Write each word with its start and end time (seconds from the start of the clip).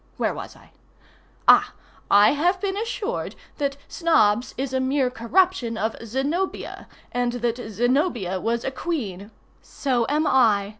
]Where 0.17 0.33
was 0.33 0.55
I? 0.55 0.71
Ah! 1.47 1.73
I 2.09 2.31
have 2.31 2.59
been 2.59 2.75
assured 2.75 3.35
that 3.59 3.77
Snobbs 3.87 4.55
is 4.57 4.73
a 4.73 4.79
mere 4.79 5.11
corruption 5.11 5.77
of 5.77 5.95
Zenobia, 6.03 6.87
and 7.11 7.33
that 7.33 7.57
Zenobia 7.69 8.39
was 8.41 8.63
a 8.63 8.71
queen—(So 8.71 10.07
am 10.09 10.25
I. 10.25 10.69